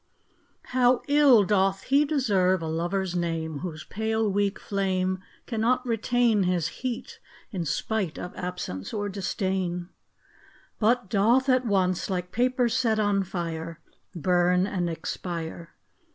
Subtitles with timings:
[0.73, 6.69] HOW ill doth lie deserve a Lover's name Whose pale weak flame Cannot retain His
[6.81, 7.19] heat,
[7.51, 9.89] in spite of absence or disdain;
[10.79, 13.79] But doth at once, like paper set on fire,
[14.15, 15.75] Burn and expire